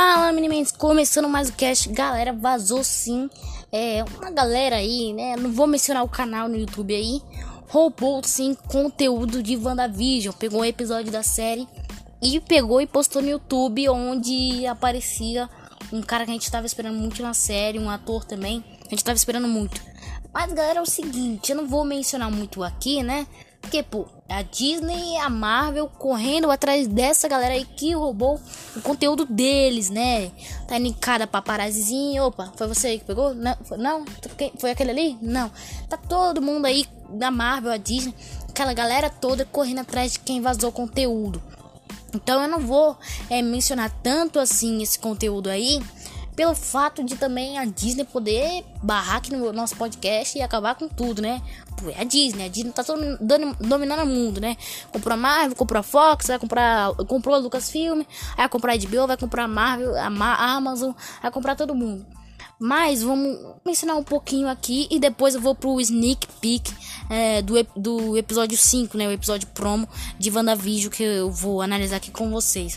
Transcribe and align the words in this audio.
Fala, 0.00 0.30
meninos, 0.30 0.70
começando 0.70 1.28
mais 1.28 1.48
o 1.48 1.52
cast. 1.54 1.88
Galera, 1.88 2.32
vazou 2.32 2.84
sim. 2.84 3.28
É, 3.72 4.04
uma 4.16 4.30
galera 4.30 4.76
aí, 4.76 5.12
né? 5.12 5.34
Não 5.34 5.50
vou 5.50 5.66
mencionar 5.66 6.04
o 6.04 6.08
canal 6.08 6.48
no 6.48 6.56
YouTube 6.56 6.94
aí. 6.94 7.20
Roubou 7.68 8.22
sim 8.22 8.54
conteúdo 8.68 9.42
de 9.42 9.56
WandaVision. 9.56 10.32
Pegou 10.32 10.60
um 10.60 10.64
episódio 10.64 11.10
da 11.10 11.24
série 11.24 11.66
e 12.22 12.38
pegou 12.38 12.80
e 12.80 12.86
postou 12.86 13.20
no 13.20 13.28
YouTube 13.28 13.88
onde 13.88 14.64
aparecia 14.68 15.50
um 15.92 16.00
cara 16.00 16.24
que 16.24 16.30
a 16.30 16.34
gente 16.34 16.48
tava 16.48 16.64
esperando 16.64 16.96
muito 16.96 17.20
na 17.20 17.34
série, 17.34 17.80
um 17.80 17.90
ator 17.90 18.24
também. 18.24 18.64
A 18.86 18.90
gente 18.90 19.02
tava 19.02 19.16
esperando 19.16 19.48
muito. 19.48 19.82
Mas, 20.32 20.52
galera, 20.52 20.78
é 20.78 20.82
o 20.82 20.86
seguinte, 20.86 21.50
eu 21.50 21.56
não 21.56 21.66
vou 21.66 21.84
mencionar 21.84 22.30
muito 22.30 22.62
aqui, 22.62 23.02
né? 23.02 23.26
Porque, 23.60 23.82
pô, 23.82 24.06
a 24.28 24.42
Disney 24.42 25.14
e 25.14 25.16
a 25.16 25.30
Marvel 25.30 25.88
correndo 25.88 26.50
atrás 26.50 26.86
dessa 26.86 27.26
galera 27.26 27.54
aí 27.54 27.64
que 27.64 27.94
roubou 27.94 28.38
o 28.76 28.82
conteúdo 28.82 29.24
deles, 29.24 29.88
né? 29.88 30.30
Tá 30.66 30.78
em 30.78 30.92
cada 30.92 31.26
paparazizinho. 31.26 32.24
Opa, 32.24 32.52
foi 32.54 32.66
você 32.68 32.98
que 32.98 33.04
pegou? 33.04 33.34
Não, 33.34 33.56
foi, 33.64 33.78
não? 33.78 34.04
Foi 34.58 34.70
aquele 34.70 34.90
ali? 34.90 35.18
Não. 35.22 35.50
Tá 35.88 35.96
todo 35.96 36.42
mundo 36.42 36.66
aí 36.66 36.86
da 37.08 37.30
Marvel, 37.30 37.72
a 37.72 37.78
Disney, 37.78 38.14
aquela 38.48 38.74
galera 38.74 39.08
toda 39.08 39.46
correndo 39.46 39.80
atrás 39.80 40.12
de 40.12 40.20
quem 40.20 40.42
vazou 40.42 40.70
conteúdo. 40.70 41.42
Então 42.14 42.42
eu 42.42 42.48
não 42.48 42.60
vou 42.60 42.98
é, 43.30 43.40
mencionar 43.40 43.90
tanto 44.02 44.38
assim 44.38 44.82
esse 44.82 44.98
conteúdo 44.98 45.48
aí 45.48 45.80
pelo 46.38 46.54
fato 46.54 47.02
de 47.02 47.16
também 47.16 47.58
a 47.58 47.64
Disney 47.64 48.04
poder 48.04 48.64
barrar 48.80 49.16
aqui 49.16 49.34
no 49.34 49.52
nosso 49.52 49.74
podcast 49.74 50.38
e 50.38 50.40
acabar 50.40 50.76
com 50.76 50.86
tudo, 50.86 51.20
né? 51.20 51.42
Pô, 51.78 51.90
é 51.90 52.00
a 52.00 52.04
Disney, 52.04 52.44
a 52.44 52.48
Disney 52.48 52.72
tá 52.72 52.82
dominando 53.60 54.02
o 54.02 54.06
mundo, 54.06 54.40
né? 54.40 54.56
Comprou 54.90 55.14
a 55.14 55.16
Marvel, 55.16 55.56
comprou 55.56 55.80
a 55.80 55.82
Fox, 55.82 56.26
vai 56.26 56.38
comprar, 56.38 56.94
comprou 57.06 57.34
a 57.34 57.38
Lucasfilm, 57.38 58.02
vai 58.36 58.48
comprar 58.48 58.72
a 58.72 58.76
HBO, 58.76 59.06
vai 59.06 59.16
comprar 59.16 59.44
a 59.44 59.48
Marvel, 59.48 59.96
a, 59.96 60.10
Ma 60.10 60.34
a 60.34 60.54
Amazon, 60.54 60.92
vai 61.22 61.30
comprar 61.30 61.54
todo 61.54 61.74
mundo. 61.74 62.04
Mas 62.60 63.02
vamos 63.02 63.38
mencionar 63.64 63.96
um 63.96 64.02
pouquinho 64.02 64.48
aqui 64.48 64.88
e 64.90 64.98
depois 64.98 65.36
eu 65.36 65.40
vou 65.40 65.54
pro 65.54 65.80
sneak 65.80 66.26
peek 66.40 66.74
é, 67.08 67.40
do, 67.40 67.54
do 67.76 68.16
episódio 68.16 68.58
5, 68.58 68.98
né? 68.98 69.06
O 69.06 69.12
episódio 69.12 69.46
promo 69.48 69.88
de 70.18 70.30
WandaVision 70.30 70.90
que 70.90 71.04
eu 71.04 71.30
vou 71.30 71.62
analisar 71.62 71.96
aqui 71.96 72.10
com 72.10 72.28
vocês. 72.30 72.76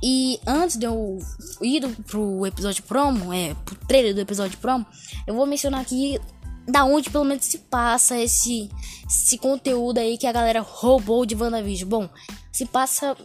E 0.00 0.40
antes 0.46 0.76
de 0.76 0.86
eu 0.86 1.18
ir 1.60 1.88
pro 2.06 2.46
episódio 2.46 2.82
promo, 2.84 3.32
é, 3.32 3.54
pro 3.64 3.74
trailer 3.86 4.14
do 4.14 4.20
episódio 4.20 4.58
promo, 4.58 4.86
eu 5.26 5.34
vou 5.34 5.46
mencionar 5.46 5.80
aqui 5.80 6.20
da 6.66 6.84
onde 6.84 7.10
pelo 7.10 7.24
menos 7.24 7.44
se 7.44 7.58
passa 7.58 8.18
esse, 8.18 8.70
esse 9.06 9.38
conteúdo 9.38 9.98
aí 9.98 10.16
que 10.16 10.26
a 10.26 10.32
galera 10.32 10.60
roubou 10.60 11.26
de 11.26 11.34
WandaVision. 11.34 11.88
Bom, 11.88 12.08
se 12.52 12.66
passa. 12.66 13.16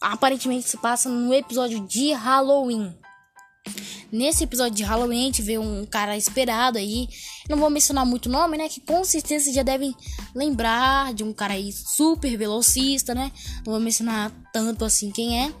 Aparentemente 0.00 0.68
se 0.68 0.76
passa 0.76 1.08
no 1.08 1.34
episódio 1.34 1.80
de 1.86 2.12
Halloween. 2.12 2.94
Nesse 4.10 4.44
episódio 4.44 4.74
de 4.74 4.82
Halloween, 4.84 5.22
a 5.22 5.24
gente 5.26 5.42
vê 5.42 5.58
um 5.58 5.84
cara 5.84 6.16
esperado 6.16 6.78
aí. 6.78 7.08
Não 7.48 7.58
vou 7.58 7.68
mencionar 7.68 8.06
muito 8.06 8.28
nome, 8.28 8.56
né? 8.56 8.68
Que 8.68 8.80
com 8.80 9.04
certeza 9.04 9.44
vocês 9.44 9.56
já 9.56 9.62
devem 9.62 9.94
lembrar 10.34 11.12
de 11.12 11.24
um 11.24 11.32
cara 11.32 11.54
aí 11.54 11.72
super 11.72 12.34
velocista, 12.36 13.14
né? 13.14 13.32
Não 13.66 13.72
vou 13.72 13.80
mencionar 13.80 14.32
tanto 14.52 14.84
assim 14.84 15.10
quem 15.10 15.44
é. 15.44 15.52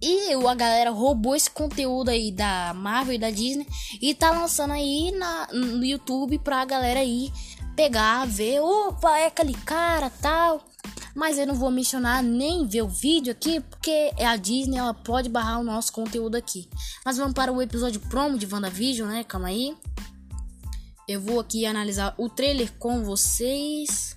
E 0.00 0.32
a 0.32 0.54
galera 0.54 0.90
roubou 0.90 1.34
esse 1.34 1.50
conteúdo 1.50 2.08
aí 2.08 2.30
da 2.30 2.72
Marvel 2.72 3.14
e 3.14 3.18
da 3.18 3.30
Disney 3.30 3.66
e 4.00 4.14
tá 4.14 4.30
lançando 4.30 4.72
aí 4.72 5.10
na, 5.10 5.48
no 5.52 5.84
YouTube 5.84 6.38
pra 6.38 6.64
galera 6.64 7.00
aí 7.00 7.32
pegar, 7.74 8.24
ver, 8.26 8.60
opa, 8.60 9.18
é 9.18 9.26
aquele 9.26 9.54
cara 9.54 10.10
tal. 10.10 10.64
Mas 11.14 11.36
eu 11.36 11.46
não 11.46 11.54
vou 11.54 11.70
mencionar 11.70 12.22
nem 12.22 12.66
ver 12.66 12.82
o 12.82 12.88
vídeo 12.88 13.32
aqui, 13.32 13.60
porque 13.60 14.12
é 14.16 14.24
a 14.24 14.36
Disney, 14.36 14.78
ela 14.78 14.94
pode 14.94 15.28
barrar 15.28 15.58
o 15.58 15.64
nosso 15.64 15.92
conteúdo 15.92 16.36
aqui. 16.36 16.68
Mas 17.04 17.16
vamos 17.16 17.34
para 17.34 17.52
o 17.52 17.60
episódio 17.60 18.00
promo 18.02 18.38
de 18.38 18.46
WandaVision, 18.46 19.08
né? 19.08 19.24
Calma 19.24 19.48
aí. 19.48 19.76
Eu 21.08 21.20
vou 21.20 21.40
aqui 21.40 21.66
analisar 21.66 22.14
o 22.18 22.28
trailer 22.28 22.72
com 22.78 23.02
vocês. 23.02 24.16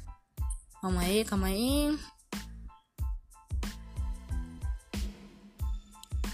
Calma 0.81 1.01
aí, 1.01 1.25
calma 1.25 1.47
aí. 1.47 1.97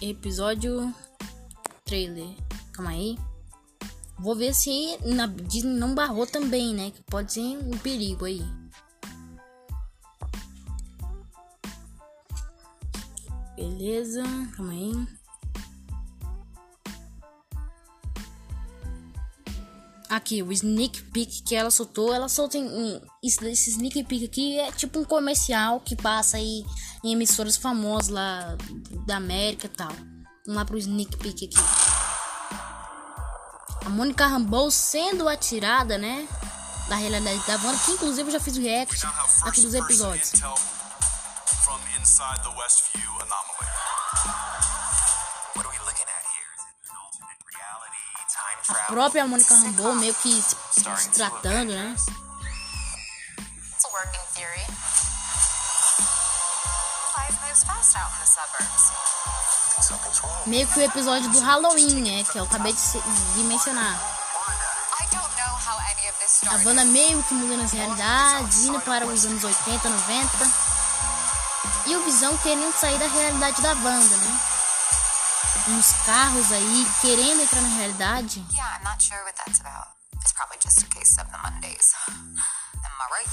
Episódio 0.01 0.93
trailer. 1.85 2.35
Calma 2.73 2.91
aí. 2.91 3.17
Vou 4.19 4.35
ver 4.35 4.53
se 4.53 4.97
na 5.03 5.27
Disney 5.27 5.77
não 5.77 5.93
barrou 5.93 6.25
também, 6.25 6.73
né? 6.73 6.91
Que 6.91 7.01
pode 7.03 7.33
ser 7.33 7.41
um 7.41 7.77
perigo 7.77 8.25
aí. 8.25 8.43
Beleza, 13.55 14.23
calma 14.55 14.73
aí. 14.73 15.07
Aqui, 20.09 20.41
o 20.41 20.51
sneak 20.51 21.03
peek 21.11 21.43
que 21.43 21.53
ela 21.53 21.69
soltou, 21.69 22.13
ela 22.13 22.29
soltou 22.29 22.61
em, 22.61 23.01
esse 23.21 23.71
sneak 23.71 24.03
peek 24.05 24.25
aqui 24.25 24.57
é 24.57 24.71
tipo 24.71 24.99
um 24.99 25.03
comercial 25.03 25.81
que 25.81 25.95
passa 25.95 26.37
aí 26.37 26.63
em 27.03 27.11
emissoras 27.11 27.57
famosas 27.57 28.07
lá 28.07 28.57
da 29.07 29.15
América 29.15 29.65
e 29.65 29.69
tal. 29.69 29.91
Vamos 30.45 30.59
lá 30.59 30.65
pro 30.65 30.77
sneak 30.77 31.17
peek 31.17 31.45
aqui. 31.45 31.55
A 33.85 33.89
Mônica 33.89 34.27
Rambeau 34.27 34.69
sendo 34.69 35.29
atirada, 35.29 35.97
né? 35.97 36.27
Da 36.89 36.95
realidade 36.97 37.39
da 37.47 37.53
Wanda, 37.53 37.79
que 37.79 37.91
inclusive 37.91 38.27
eu 38.27 38.33
já 38.33 38.39
fiz 38.39 38.57
o 38.57 38.61
react 38.61 39.05
aqui 39.43 39.61
dos 39.61 39.73
episódios. 39.73 40.33
a 48.69 48.73
própria 48.87 49.25
Mônica 49.25 49.55
Rambeau 49.55 49.95
meio 49.95 50.13
que 50.15 50.41
se, 50.41 51.09
tratando, 51.11 51.71
né? 51.71 51.95
Meio 60.45 60.67
que 60.67 60.79
o 60.79 60.83
episódio 60.83 61.29
do 61.29 61.39
Halloween, 61.39 62.01
né? 62.01 62.23
Que 62.23 62.39
eu 62.39 62.43
acabei 62.43 62.73
de, 62.73 62.81
de 63.33 63.43
mencionar. 63.43 63.99
A 66.49 66.55
Wanda 66.65 66.85
meio 66.85 67.23
que 67.23 67.33
mudando 67.33 67.63
as 67.63 67.71
realidades, 67.71 68.65
indo 68.65 68.79
para 68.81 69.05
os 69.05 69.25
anos 69.25 69.43
80, 69.43 69.89
90. 69.89 70.29
E 71.87 71.95
o 71.95 72.03
Visão 72.03 72.37
querendo 72.37 72.73
sair 72.73 72.97
da 72.99 73.07
realidade 73.07 73.61
da 73.61 73.69
Wanda, 73.69 74.17
né? 74.17 74.39
uns 75.69 75.91
carros 76.05 76.51
aí 76.51 76.87
querendo 77.01 77.41
entrar 77.41 77.61
na 77.61 77.67
realidade. 77.67 78.45
Yeah, 78.53 78.77
I'm 78.77 78.83
not 78.83 79.03
sure 79.03 79.19
what 79.23 79.35
that's 79.35 79.59
about. 79.59 79.87
It's 80.21 80.31
probably 80.31 80.57
just 80.63 80.81
a 80.83 80.87
case 80.87 81.19
of 81.19 81.29
the 81.29 81.37
Mondays. 81.37 81.93
Am 82.07 83.01
I 83.01 83.07
right? 83.11 83.27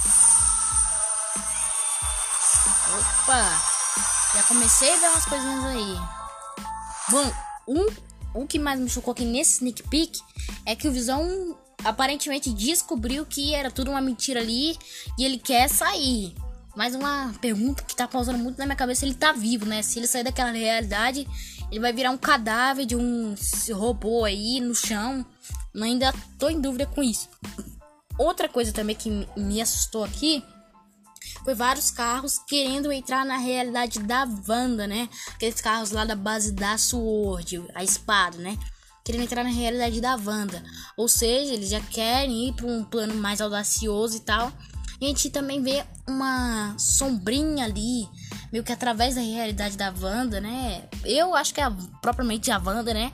Opa! 2.99 3.84
Já 4.35 4.43
comecei 4.43 4.93
a 4.93 4.97
ver 4.97 5.09
umas 5.11 5.25
coisinhas 5.27 5.65
aí. 5.65 5.97
Bom, 7.09 7.33
um, 7.69 7.87
o 8.43 8.47
que 8.49 8.59
mais 8.59 8.81
me 8.81 8.91
chocou 8.91 9.13
aqui 9.13 9.25
nesse 9.25 9.59
sneak 9.59 9.85
peek 9.85 10.19
é 10.67 10.75
que 10.75 10.89
o 10.89 10.93
Visão 10.93 11.57
aparentemente 11.85 12.53
descobriu 12.53 13.25
que 13.25 13.55
era 13.55 13.71
tudo 13.71 13.93
uma 13.93 14.01
mentira 14.01 14.41
ali 14.41 14.77
e 15.17 15.25
ele 15.25 15.39
quer 15.39 15.69
sair. 15.69 16.35
Mais 16.75 16.97
uma 16.97 17.33
pergunta 17.41 17.85
que 17.85 17.95
tá 17.95 18.09
pausando 18.09 18.39
muito 18.39 18.59
na 18.59 18.67
minha 18.67 18.75
cabeça, 18.75 19.05
ele 19.05 19.15
tá 19.15 19.31
vivo, 19.31 19.67
né? 19.67 19.83
Se 19.83 20.01
ele 20.01 20.09
sair 20.09 20.25
daquela 20.25 20.51
realidade, 20.51 21.29
ele 21.71 21.79
vai 21.79 21.93
virar 21.93 22.11
um 22.11 22.19
cadáver 22.19 22.87
de 22.87 22.97
um 22.97 23.37
robô 23.73 24.25
aí 24.25 24.61
no 24.61 24.75
chão. 24.75 25.25
Eu 25.73 25.85
ainda 25.85 26.13
tô 26.41 26.49
em 26.49 26.61
dúvida 26.61 26.87
com 26.87 27.05
isso. 27.05 27.29
Outra 28.19 28.49
coisa 28.49 28.73
também 28.73 28.97
que 28.97 29.29
me 29.37 29.63
assustou 29.63 30.03
aqui 30.03 30.43
foi 31.45 31.55
vários 31.55 31.91
carros 31.91 32.39
querendo 32.49 32.91
entrar 32.91 33.25
na 33.25 33.37
realidade 33.37 33.99
da 34.01 34.27
Wanda, 34.49 34.87
né? 34.87 35.09
Aqueles 35.35 35.61
carros 35.61 35.91
lá 35.91 36.05
da 36.05 36.17
base 36.17 36.53
da 36.53 36.79
Sword, 36.79 37.63
a 37.75 37.85
espada, 37.85 38.39
né? 38.39 38.59
Querendo 39.05 39.25
entrar 39.25 39.45
na 39.45 39.51
realidade 39.51 40.01
da 40.01 40.17
Wanda. 40.17 40.65
Ou 40.97 41.07
seja, 41.07 41.53
eles 41.53 41.69
já 41.69 41.81
querem 41.81 42.49
ir 42.49 42.55
para 42.55 42.67
um 42.67 42.83
plano 42.83 43.15
mais 43.15 43.43
audacioso 43.43 44.17
e 44.17 44.21
tal. 44.21 44.51
E 45.01 45.05
a 45.05 45.09
gente 45.09 45.29
também 45.29 45.63
vê 45.63 45.85
uma 46.09 46.75
sombrinha 46.79 47.67
ali 47.67 48.09
meio 48.51 48.65
que 48.65 48.73
através 48.73 49.17
da 49.17 49.21
realidade 49.21 49.77
da 49.77 49.93
Wanda, 50.01 50.41
né? 50.41 50.89
Eu 51.05 51.35
acho 51.35 51.53
que 51.53 51.61
é 51.61 51.71
propriamente 52.01 52.51
a 52.51 52.59
Wanda, 52.59 52.95
né? 52.95 53.13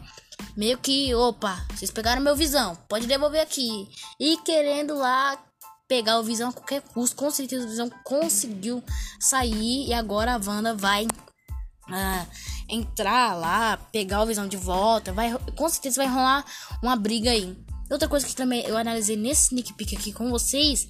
Meio 0.57 0.79
que, 0.79 1.15
opa, 1.15 1.65
vocês 1.75 1.91
pegaram 1.91 2.23
meu 2.23 2.37
visão, 2.37 2.77
pode 2.89 3.07
devolver 3.07 3.41
aqui. 3.41 3.89
E 4.21 4.37
querendo 4.39 4.95
lá 4.95 5.37
pegar 5.91 6.21
o 6.21 6.23
visão 6.23 6.51
a 6.51 6.53
qualquer 6.53 6.83
custo, 6.83 7.17
com 7.17 7.29
certeza 7.33 7.67
o 7.67 7.69
visão 7.69 7.91
conseguiu 8.05 8.81
sair 9.19 9.89
e 9.89 9.93
agora 9.93 10.37
a 10.37 10.41
Wanda 10.41 10.73
vai 10.73 11.05
ah, 11.89 12.25
entrar 12.69 13.35
lá, 13.35 13.77
pegar 13.77 14.23
o 14.23 14.27
visão 14.27 14.47
de 14.47 14.57
volta, 14.57 15.13
vai 15.13 15.37
com 15.57 15.69
certeza 15.69 15.97
vai 15.97 16.07
rolar 16.07 16.45
uma 16.81 16.95
briga 16.95 17.33
aí. 17.33 17.59
Outra 17.91 18.07
coisa 18.07 18.25
que 18.25 18.37
também 18.37 18.65
eu 18.67 18.77
analisei 18.77 19.17
nesse 19.17 19.47
sneak 19.47 19.73
peek 19.73 19.97
aqui 19.97 20.13
com 20.13 20.31
vocês 20.31 20.87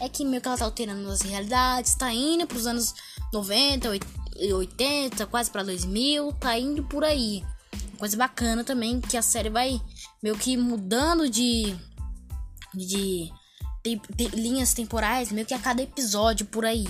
é 0.00 0.08
que 0.08 0.24
meio 0.24 0.40
que 0.40 0.46
ela 0.46 0.56
tá 0.56 0.64
alterando 0.64 1.10
as 1.10 1.22
realidades, 1.22 1.96
tá 1.96 2.12
indo 2.12 2.46
pros 2.46 2.68
anos 2.68 2.94
90, 3.32 3.88
80, 4.54 5.26
quase 5.26 5.50
pra 5.50 5.64
2000, 5.64 6.32
tá 6.34 6.56
indo 6.56 6.84
por 6.84 7.02
aí. 7.02 7.44
Coisa 7.98 8.16
bacana 8.16 8.62
também 8.62 9.00
que 9.00 9.16
a 9.16 9.22
série 9.22 9.50
vai 9.50 9.80
meio 10.22 10.38
que 10.38 10.56
mudando 10.56 11.28
de 11.28 11.76
de, 12.72 13.30
de, 13.84 14.00
de 14.16 14.28
linhas 14.28 14.72
temporais, 14.72 15.30
meio 15.30 15.46
que 15.46 15.52
a 15.52 15.58
cada 15.58 15.82
episódio 15.82 16.46
por 16.46 16.64
aí. 16.64 16.86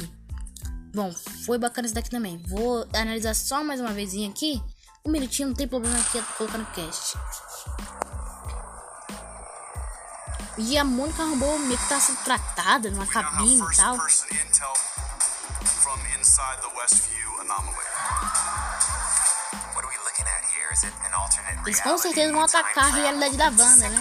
Bom, 0.94 1.12
foi 1.44 1.58
bacana 1.58 1.86
isso 1.86 1.94
daqui 1.94 2.08
também. 2.08 2.38
Vou 2.46 2.86
analisar 2.94 3.34
só 3.34 3.64
mais 3.64 3.80
uma 3.80 3.92
vez 3.92 4.12
aqui. 4.30 4.62
Um 5.04 5.10
minutinho, 5.10 5.48
não 5.48 5.54
tem 5.56 5.66
problema 5.66 5.98
aqui 5.98 6.22
colocar 6.38 6.56
no 6.56 6.66
cast. 6.66 7.18
E 10.56 10.78
a 10.78 10.84
Mônica 10.84 11.24
Rambeau 11.24 11.58
meio 11.58 11.76
que 11.76 11.88
tá 11.88 11.98
sendo 11.98 12.22
tratada 12.22 12.90
numa 12.92 13.06
cabine 13.06 13.60
e 13.60 13.76
tal. 13.76 13.98
Eles 21.66 21.80
com 21.80 21.98
certeza 21.98 22.32
vão 22.32 22.44
atacar 22.44 22.84
a 22.84 22.88
realidade 22.88 23.36
da 23.36 23.46
Wanda, 23.46 23.88
né? 23.88 24.00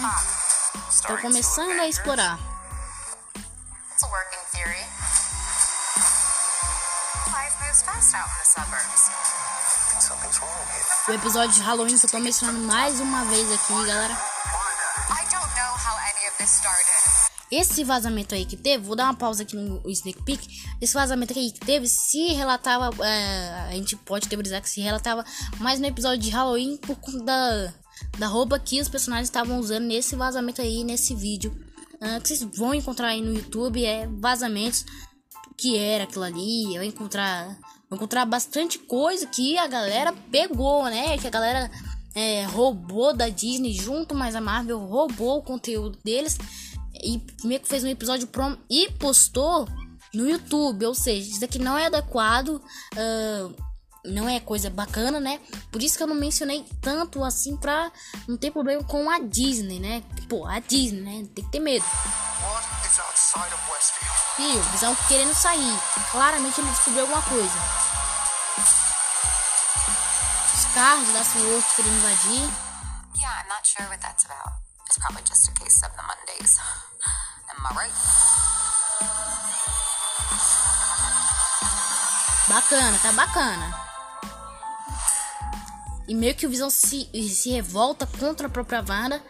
Estão 0.88 1.16
começando 1.16 1.80
a 1.80 1.88
explorar. 1.88 2.53
O 11.08 11.12
episódio 11.12 11.54
de 11.54 11.60
Halloween 11.60 11.98
que 11.98 12.06
eu 12.06 12.10
tô 12.10 12.18
mencionando 12.18 12.58
mais 12.60 13.00
uma 13.00 13.24
vez 13.24 13.50
aqui, 13.52 13.72
galera. 13.86 14.14
Esse 17.50 17.84
vazamento 17.84 18.34
aí 18.34 18.44
que 18.44 18.56
teve, 18.56 18.84
vou 18.84 18.96
dar 18.96 19.04
uma 19.04 19.14
pausa 19.14 19.42
aqui 19.42 19.56
no 19.56 19.80
sneak 19.90 20.22
peek. 20.22 20.46
Esse 20.80 20.92
vazamento 20.92 21.38
aí 21.38 21.50
que 21.52 21.60
teve, 21.60 21.88
se 21.88 22.32
relatava, 22.32 22.90
é, 23.04 23.68
a 23.68 23.72
gente 23.72 23.96
pode 23.96 24.28
teorizar 24.28 24.60
que 24.60 24.68
se 24.68 24.80
relatava 24.80 25.24
mais 25.58 25.80
no 25.80 25.86
episódio 25.86 26.18
de 26.18 26.30
Halloween 26.30 26.76
por 26.78 26.96
conta 26.96 27.22
da, 27.24 27.74
da 28.18 28.26
roupa 28.26 28.58
que 28.58 28.80
os 28.80 28.88
personagens 28.88 29.28
estavam 29.28 29.58
usando 29.58 29.84
nesse 29.84 30.16
vazamento 30.16 30.60
aí, 30.60 30.84
nesse 30.84 31.14
vídeo. 31.14 31.56
Uh, 31.94 32.20
que 32.20 32.28
vocês 32.28 32.42
vão 32.42 32.74
encontrar 32.74 33.08
aí 33.08 33.22
no 33.22 33.32
YouTube, 33.32 33.84
é 33.84 34.06
vazamentos 34.06 34.84
que 35.56 35.76
era 35.76 36.04
aquilo 36.04 36.24
ali. 36.24 36.76
Vai 36.76 36.86
encontrar, 36.86 37.46
vai 37.88 37.96
encontrar 37.96 38.24
bastante 38.24 38.78
coisa 38.78 39.26
que 39.26 39.56
a 39.58 39.66
galera 39.66 40.12
pegou, 40.30 40.84
né? 40.84 41.18
Que 41.18 41.26
a 41.26 41.30
galera 41.30 41.70
é, 42.14 42.44
roubou 42.44 43.14
da 43.14 43.28
Disney 43.28 43.74
junto, 43.74 44.14
mas 44.14 44.34
a 44.34 44.40
Marvel 44.40 44.78
roubou 44.78 45.38
o 45.38 45.42
conteúdo 45.42 45.98
deles 46.04 46.38
e 47.02 47.20
meio 47.44 47.60
que 47.60 47.68
fez 47.68 47.82
um 47.82 47.88
episódio 47.88 48.26
prom 48.28 48.56
e 48.70 48.90
postou 48.92 49.68
no 50.14 50.28
YouTube. 50.28 50.86
Ou 50.86 50.94
seja, 50.94 51.28
isso 51.28 51.44
aqui 51.44 51.58
não 51.58 51.76
é 51.76 51.86
adequado, 51.86 52.60
uh, 52.94 53.54
não 54.04 54.28
é 54.28 54.38
coisa 54.38 54.68
bacana, 54.68 55.18
né? 55.18 55.40
Por 55.72 55.82
isso 55.82 55.96
que 55.96 56.02
eu 56.02 56.06
não 56.06 56.14
mencionei 56.14 56.64
tanto 56.80 57.24
assim 57.24 57.56
pra 57.56 57.90
não 58.28 58.36
ter 58.36 58.50
problema 58.50 58.84
com 58.84 59.08
a 59.10 59.18
Disney, 59.18 59.80
né? 59.80 60.02
Pô, 60.28 60.46
a 60.46 60.60
Disney, 60.60 61.00
né? 61.00 61.28
Tem 61.34 61.44
que 61.44 61.50
ter 61.50 61.60
medo. 61.60 61.84
E 64.38 64.56
o 64.56 64.62
Visão 64.72 64.94
querendo 65.08 65.34
sair. 65.34 65.78
Claramente 66.10 66.60
ele 66.60 66.70
descobriu 66.70 67.02
alguma 67.02 67.22
coisa. 67.22 67.58
Os 70.54 70.64
carros 70.74 71.08
da 71.12 71.24
Sword 71.24 71.64
querendo 71.74 71.96
invadir. 71.96 72.50
Yeah, 73.16 73.42
I'm 73.42 73.48
not 73.48 73.66
sure 73.66 73.86
what 73.88 74.00
that's 74.00 74.24
about. 74.24 74.60
It's 74.86 74.98
probably 74.98 75.22
just 75.26 75.48
a 75.48 75.52
case 75.52 75.82
of 75.84 75.92
the 75.96 76.02
Mondays. 76.02 76.58
Am 77.48 77.66
I 77.66 77.74
right? 77.74 77.94
Bacana, 82.48 82.98
tá 82.98 83.12
bacana. 83.12 83.83
E 86.06 86.14
meio 86.14 86.34
que 86.34 86.46
o 86.46 86.50
Visão 86.50 86.70
se, 86.70 87.08
se 87.28 87.50
revolta 87.50 88.06
contra 88.06 88.46
a 88.46 88.50
própria 88.50 88.84
Wanda. 88.86 89.22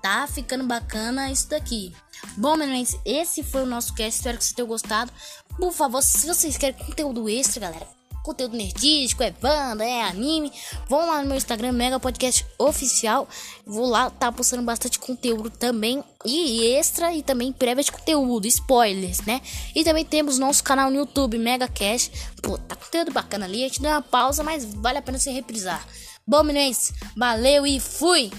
Tá 0.00 0.26
ficando 0.26 0.64
bacana 0.64 1.30
isso 1.30 1.48
daqui. 1.48 1.92
Bom, 2.36 2.56
meninos, 2.56 2.96
esse 3.04 3.42
foi 3.42 3.62
o 3.62 3.66
nosso 3.66 3.94
cast. 3.94 4.16
Espero 4.18 4.38
que 4.38 4.44
vocês 4.44 4.54
tenham 4.54 4.68
gostado. 4.68 5.12
Por 5.56 5.72
favor, 5.72 6.02
se 6.02 6.26
vocês 6.26 6.56
querem 6.56 6.84
conteúdo 6.84 7.28
extra, 7.28 7.60
galera, 7.60 7.86
conteúdo 8.22 8.56
nerdístico, 8.56 9.22
é 9.22 9.30
banda, 9.30 9.84
é 9.84 10.02
anime, 10.02 10.52
vão 10.88 11.06
lá 11.06 11.20
no 11.20 11.28
meu 11.28 11.36
Instagram, 11.36 11.72
Mega 11.72 12.00
Podcast 12.00 12.46
Oficial. 12.58 13.28
Vou 13.66 13.86
lá, 13.86 14.08
tá 14.10 14.30
postando 14.30 14.62
bastante 14.62 14.98
conteúdo 14.98 15.50
também. 15.50 16.02
E 16.24 16.64
extra 16.66 17.12
e 17.12 17.22
também 17.22 17.52
prévia 17.52 17.84
de 17.84 17.92
conteúdo, 17.92 18.46
spoilers, 18.46 19.20
né? 19.22 19.40
E 19.74 19.84
também 19.84 20.04
temos 20.04 20.38
nosso 20.38 20.62
canal 20.62 20.90
no 20.90 20.96
YouTube, 20.96 21.36
Mega 21.36 21.68
Cash. 21.68 22.10
Pô, 22.40 22.56
tá 22.56 22.76
conteúdo 22.76 23.12
bacana 23.12 23.44
ali. 23.44 23.64
A 23.64 23.68
gente 23.68 23.82
deu 23.82 23.90
uma 23.90 24.02
pausa, 24.02 24.42
mas 24.42 24.64
vale 24.64 24.98
a 24.98 25.02
pena 25.02 25.18
se 25.18 25.30
reprisar. 25.30 25.86
Bom, 26.24 26.44
meninos, 26.44 26.92
valeu 27.16 27.66
e 27.66 27.80
fui! 27.80 28.30